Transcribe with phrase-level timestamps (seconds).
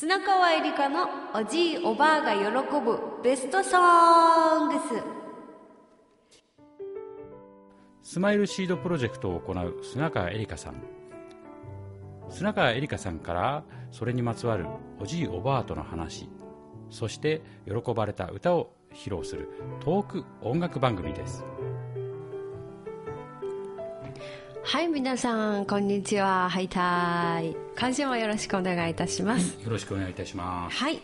[0.00, 2.40] 砂川えりかのおじいおばあが喜
[2.80, 4.80] ぶベストソングス。
[8.12, 10.80] スマイルシードプロジェクトを行う砂川えりかさん。
[12.30, 14.66] 砂川えりかさんからそれにまつわる
[15.00, 16.30] おじいおばあとの話
[16.90, 19.48] そして喜ばれた歌を披露する
[19.80, 21.44] トーク音楽番組です。
[24.70, 26.50] はい皆さんこんにちは。
[26.50, 30.76] ハイタイ今週もよろしくお願いいたします、よろしくお願いいたします。
[30.76, 31.00] はい。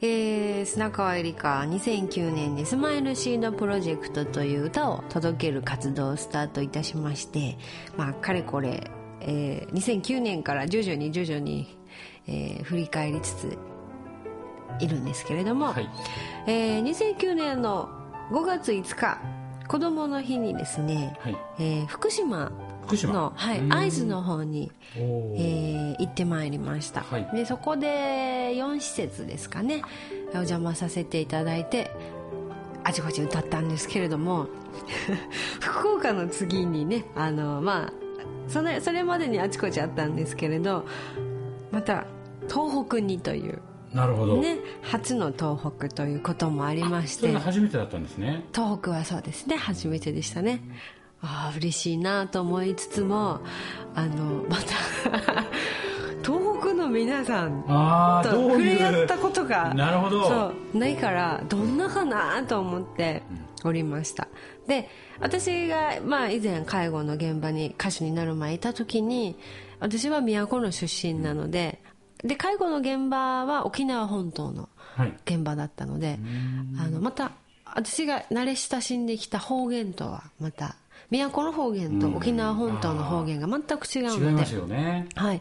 [0.00, 7.56] えー、砂川えりか2009年にスマイルシードプロジェクトという歌を届ける活動をスタートいたしまして
[7.96, 8.90] まあかれこれ、
[9.20, 11.78] えー、2009年から徐々に徐々に、
[12.26, 13.56] えー、振り返りつつ
[14.80, 15.88] いるんですけれども、はい。
[16.48, 17.90] えー、2009年の
[18.32, 19.20] 5月5日
[19.68, 21.36] 子どもの日にですね、はい。
[21.60, 22.50] えー福島
[23.06, 23.68] の、はい、うん。
[23.68, 27.28] 会津の方に、えー行ってまいりました、はい。
[27.34, 29.82] でそこで4施設ですかね。
[30.30, 31.90] お邪魔させていただいて
[32.84, 34.46] あちこち歌ったんですけれども
[35.60, 37.92] 福岡の次にねあのまあ
[38.46, 40.86] それそれまでにあちこちあったんですけれど
[41.70, 42.06] また
[42.48, 43.60] 東北にという
[43.92, 48.44] なるほど、ね初の東北ということもありましてそれが初めてだったんですね。
[48.54, 50.60] 東北はそうですね初めてでしたね
[51.22, 53.40] ああ嬉しいなと思いつつも
[53.94, 54.74] あのまた
[56.22, 57.62] 東北の皆さん
[58.22, 60.28] と触れ合ったことがなるほど。
[60.28, 63.22] そうないからどんなかなと思って
[63.64, 64.28] おりました。
[64.66, 64.88] で
[65.20, 69.36] 私が、まあ、以前介護の現場に歌手になる前いた時に
[69.80, 71.80] 私は都の出身なので
[72.22, 75.14] で介護の現場は沖縄本島のはい。
[75.24, 76.18] 現場だったので
[76.78, 77.30] あのまた
[77.64, 80.76] 私が慣れ親しんできた方言とはまた
[81.10, 85.06] 都の方言と沖縄本島の方言が全く違うので、違いますよね。
[85.14, 85.40] はい、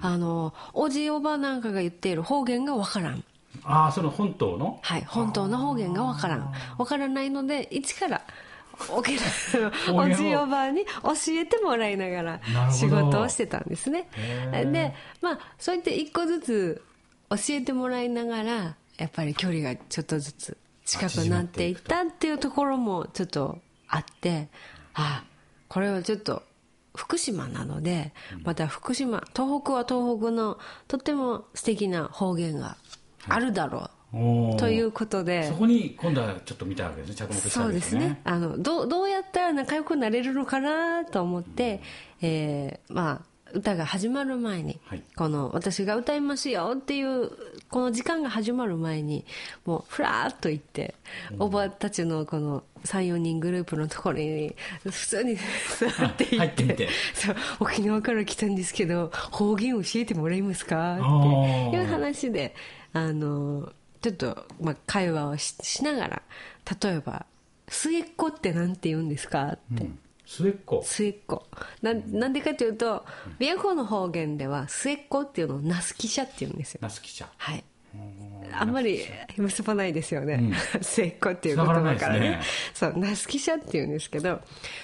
[0.00, 3.24] あのおじおばなんかが言っている方言がわからん。
[3.64, 4.78] ああその本島の？
[4.82, 6.52] はい、本当の方言がわからん。
[6.78, 8.22] わからないので一から
[8.90, 12.40] 沖縄の おじおばに教えてもらいながら
[12.70, 14.08] 仕事をしてたんですね。
[14.52, 16.82] でまあそうやって一個ずつ
[17.30, 23.58] 教えてもらいながらやっぱり距離がちょっとずつ近くなっていったっていうところもちょっと
[23.88, 24.48] あって
[24.98, 25.24] あ
[25.68, 26.42] これはちょっと
[26.96, 32.76] 福島なのでまた福島東北は東北のとっても素敵な方言が
[33.28, 34.58] あるだろう、おー。
[34.58, 35.48] ということで。
[35.48, 38.00] そこに今度はちょっと見たわけですね着目したそうですすね。
[38.00, 41.82] ねあのどうどうやったら仲良くなれるのかなと思って、
[42.20, 45.02] えーまあ歌が始まる前に、はい。
[45.16, 47.30] この私が歌いますよっていう
[47.70, 49.24] この時間が始まる前に
[49.64, 50.94] もうふらーっと行って、
[51.38, 54.54] おばたちのこの34人グループのところに
[54.84, 56.88] 普通に座っていって入ってみて。
[57.14, 60.94] そう沖縄から来たんですけど方言教えてもらえますか？
[60.94, 62.54] ってーいう話で
[62.92, 66.22] あのちょっと、まあ、会話をししながら
[66.82, 67.26] 例えば
[67.68, 69.44] 「末っ子ってなんて言うんですか?」
[69.74, 70.82] って、うん末っ子。
[70.84, 71.46] 末っ子。
[71.80, 73.04] ななんでかというと
[73.38, 76.80] 都の方言では末っ子っていうのをナスキシャって言うんですよ。
[76.82, 77.26] ナスキちゃ。
[77.26, 77.64] んはい。
[78.52, 79.02] あんまり
[79.38, 80.52] 結ばないですよね、
[80.82, 82.30] 末っ子っていう言葉からね。
[82.30, 82.42] で
[82.74, 84.40] すそうナスキシャって言うんですけど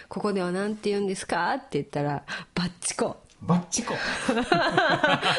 [0.09, 2.25] ここではなんて言うんですかって言ったら
[2.55, 3.95] バッチコバッチコ。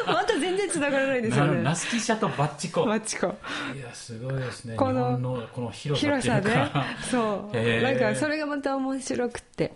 [0.08, 1.58] また全然繋がらないですよね。
[1.58, 2.86] なナスキシャとバッチコ。
[2.86, 3.28] バッチコ。
[3.76, 4.76] いやすごいですね。
[4.76, 6.72] このこの広さ広さね。
[7.10, 7.58] そう。
[7.58, 7.84] へー。
[7.84, 9.74] なんかそれがまた面白くて、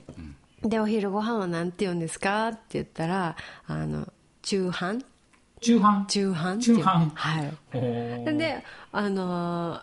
[0.62, 2.50] でお昼ご飯は何て言うんですか？
[2.50, 3.36] って言ったら
[3.68, 4.08] あの
[4.42, 5.06] 中飯。
[5.62, 6.06] 中飯？
[6.08, 7.12] 中飯中飯。
[7.16, 8.38] はい。
[8.38, 9.82] であのー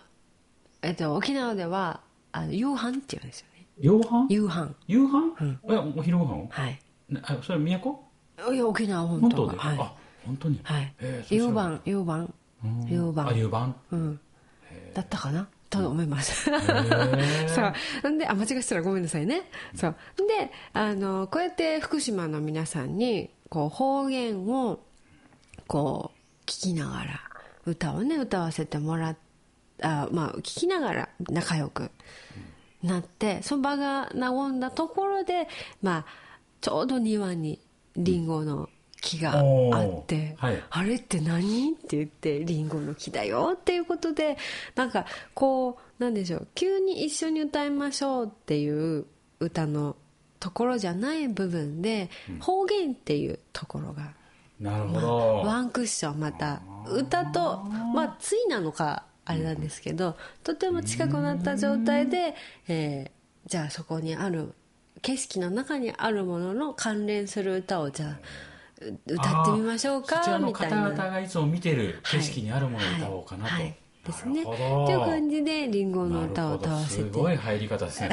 [0.82, 2.00] えっと沖縄では
[2.32, 3.66] あの夕飯って言うんですよね。
[3.78, 4.26] 夕飯？
[4.28, 4.74] 夕飯。
[4.86, 5.58] 夕飯？
[5.68, 6.78] えお昼ご飯はい。
[7.08, 8.05] ねあそれ都
[8.52, 9.52] いや沖縄本本当で？
[9.52, 9.78] 島がはい。
[9.78, 9.92] あ
[10.26, 10.60] 本当に？
[10.62, 10.94] はい。
[11.00, 11.40] へーそしたら？
[11.42, 12.28] 夕飯夕飯
[12.88, 14.20] 夕あうん。
[14.94, 15.48] だったかな？
[15.68, 16.50] と思います。
[16.50, 17.48] ー。
[17.48, 18.10] そう。
[18.10, 19.42] んであ間違えてたらごめんなさいね。
[19.74, 19.96] そう。
[20.16, 24.80] であのこうやって福島の皆さんにこう方言を
[25.66, 27.20] こう聞きながら
[27.64, 29.16] 歌をね歌わせてもらっ
[29.82, 31.90] あまあ聞きながら仲良く
[32.82, 35.48] なってその場が和んだところで
[35.82, 36.04] まあ
[36.60, 37.60] ちょうど庭に
[37.96, 38.68] リンゴの
[39.00, 39.40] 木があ
[39.86, 40.62] って、はい。
[40.70, 41.72] あれって何？
[41.72, 44.36] って言ってリンゴの木だよっていうことで
[44.74, 49.06] なんかこうなんでしょう急に一緒に歌いましょうっていう
[49.40, 49.96] 歌の
[50.40, 52.10] ところじゃない部分で、
[52.40, 54.12] 方言っていうところが
[54.60, 55.16] なるほど。
[55.44, 57.58] ワンクッションまた歌と
[57.94, 62.34] まあ対なのかあれなんですけどとても近くなった状態で、
[62.68, 63.16] えー
[63.46, 64.54] じゃあそこにある
[65.02, 68.18] 景色の中にあるものの関連する歌をじゃあ
[69.06, 70.76] 歌ってみましょうかそちらのみたいな。
[70.76, 73.62] 方々がいつも見てる景色にあるものを歌おうかなと、はい。
[73.62, 73.76] はい
[74.06, 74.44] ですね。
[74.44, 77.02] という感じでリンゴの歌を歌わせて。
[77.02, 78.10] すごい入り方ですね。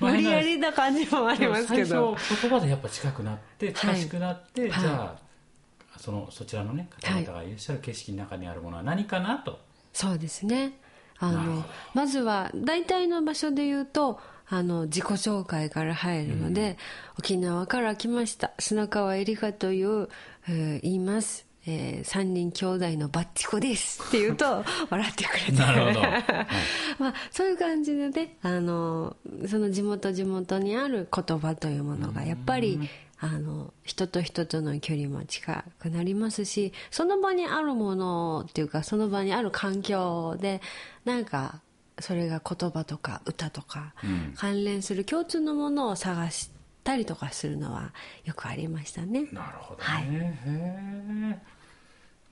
[0.00, 2.16] 無理やりな感じもありますけど。
[2.42, 4.80] 言葉でやっぱ近くなって近しくなって、はい。
[4.80, 9.58] じゃあそのそちらのね方々がいらっしゃる景色の中にあるものは何かなと、
[9.92, 10.78] そうですね。
[11.18, 11.64] あの
[11.94, 16.78] まずは大体の場所で言うとあの自己紹介から入るので、
[17.18, 18.52] 沖縄から来ました。
[18.58, 20.08] 砂川えりかという、
[20.48, 25.52] えー言います、えー、3人兄弟のバッチコですって言うと 笑ってくれて。
[25.52, 26.00] なるほど、
[26.98, 29.16] まあ、そういう感じでねあの
[29.48, 32.88] その地元地元にある言葉というものがやっぱり
[33.18, 40.60] あの人と人との距離も近くなりますしその場にあるものっていうかその場にある環境で
[41.04, 41.60] なんか
[41.98, 44.34] それが言葉とか歌とかうん。
[44.36, 46.50] 関連する共通のものを探し
[46.84, 47.92] たりとかするのは
[48.24, 49.26] よくありましたね。
[49.32, 50.06] なるほどね、はい。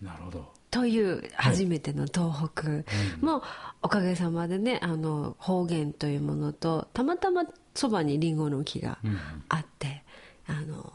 [0.04, 0.52] なるほど。
[0.70, 2.84] という初めての東北。
[3.24, 3.42] も
[3.82, 7.44] おかげさまでねあの方言というものとたまたま
[7.74, 9.18] そばにリンゴの木がうん。
[9.48, 10.02] あって、
[10.46, 10.92] あの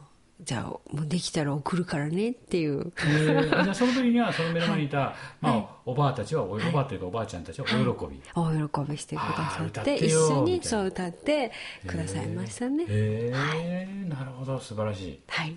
[0.50, 2.92] じゃあもうできたら送るからねっていう。
[2.98, 5.68] えーじゃあその時にはその目の前にいた、まあはい。
[5.86, 6.98] おばあたちはお,、おばあとい。
[6.98, 11.52] うかおばあちゃんたちはお喜び、大喜びしてくださっって一緒にそう歌って
[11.86, 12.84] くださいましたね。
[12.88, 15.20] へえ、なるほど素晴らしい。
[15.28, 15.56] はい。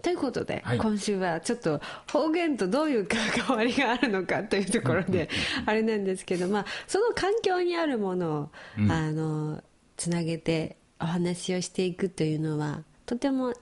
[0.00, 0.78] ということで、はい。
[0.78, 1.78] 今週はちょっと
[2.10, 5.28] 方言とどういう関わりがあるのかというところで
[5.66, 8.48] あれなんですけど、まあ、その環境にあるものを、
[8.78, 8.90] うん。
[8.90, 9.62] あの
[9.98, 13.52] つなげてお話をしていくというのはとても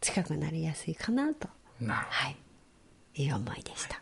[0.00, 1.48] 近くなりやすいかなと、
[1.80, 2.36] なるほはい、
[3.22, 4.00] いう思いでした。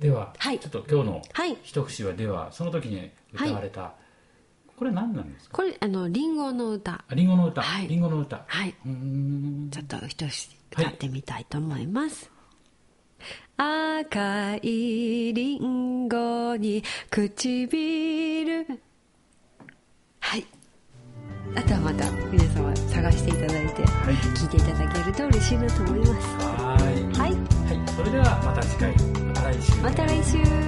[0.00, 0.58] どでは、はい。
[0.58, 1.56] ちょっと今日のはい。
[1.62, 3.94] 一節はではその時に歌われた、
[4.76, 5.56] これ何なんですか？
[5.56, 7.04] これあのリンゴの歌。
[7.08, 7.88] あリンゴの歌、はい。
[7.88, 8.44] リンゴの歌。
[8.46, 8.74] はい。
[8.84, 9.70] うーん。
[9.70, 12.30] ちょっと一節歌ってみたいと思います、
[13.56, 18.66] 赤いリンゴに唇。
[20.20, 20.46] はい。
[21.54, 22.25] あとはまた
[23.12, 24.14] していただいてはい。
[24.14, 26.12] 聞いていただけると嬉しいなと思います。
[26.12, 27.18] はーい。
[27.18, 27.32] はい。
[27.32, 27.96] はい。
[27.96, 28.92] それではまた次回。
[28.92, 29.82] また来週。
[29.82, 30.65] また来週